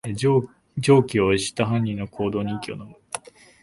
[0.15, 0.41] 常
[1.03, 2.95] 軌を逸した犯人の行動に息をのむ